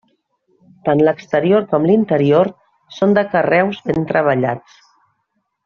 [0.87, 2.51] Tant l'exterior com l'interior
[2.97, 4.81] són de carreus ben treballats.